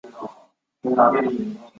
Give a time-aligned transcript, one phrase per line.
[0.03, 0.07] 保陶基
[0.89, 1.57] 是共和党籍。